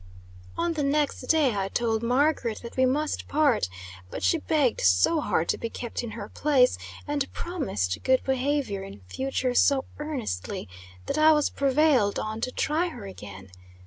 On 0.57 0.73
the 0.73 0.81
next 0.81 1.21
day, 1.27 1.53
I 1.53 1.67
told 1.67 2.01
Margaret 2.01 2.61
that 2.63 2.75
we 2.75 2.87
must 2.87 3.27
part; 3.27 3.69
but 4.09 4.23
she 4.23 4.39
begged 4.39 4.81
so 4.81 5.19
hard 5.21 5.47
to 5.49 5.59
be 5.59 5.69
kept 5.69 6.01
in 6.03 6.09
her 6.17 6.27
place, 6.27 6.79
and 7.07 7.31
promised 7.33 7.99
good 8.01 8.23
behaviour 8.23 8.81
in 8.81 9.01
future 9.01 9.53
so 9.53 9.85
earnestly, 9.99 10.67
that 11.05 11.19
I 11.19 11.33
was 11.33 11.51
prevailed 11.51 12.17
on 12.17 12.41
to 12.41 12.51
try 12.51 12.87
her 12.87 13.05
again. 13.05 13.51